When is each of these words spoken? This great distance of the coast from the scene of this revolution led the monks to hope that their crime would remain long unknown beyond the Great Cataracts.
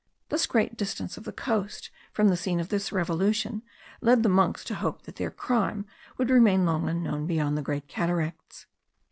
This 0.29 0.47
great 0.47 0.75
distance 0.77 1.15
of 1.15 1.25
the 1.25 1.31
coast 1.31 1.91
from 2.11 2.29
the 2.29 2.35
scene 2.35 2.59
of 2.59 2.69
this 2.69 2.91
revolution 2.91 3.61
led 4.01 4.23
the 4.23 4.29
monks 4.29 4.63
to 4.63 4.73
hope 4.73 5.03
that 5.03 5.17
their 5.17 5.29
crime 5.29 5.85
would 6.17 6.31
remain 6.31 6.65
long 6.65 6.89
unknown 6.89 7.27
beyond 7.27 7.55
the 7.55 7.61
Great 7.61 7.87
Cataracts. 7.87 8.65